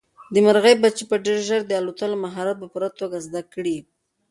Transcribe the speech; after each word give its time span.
د 0.33 0.35
مرغۍ 0.45 0.73
بچي 0.83 1.03
به 1.09 1.17
ډېر 1.25 1.39
ژر 1.47 1.61
د 1.67 1.71
الوتلو 1.81 2.15
مهارت 2.25 2.55
په 2.59 2.67
پوره 2.71 2.89
توګه 2.99 3.17
زده 3.27 3.41
کړي. 3.53 3.77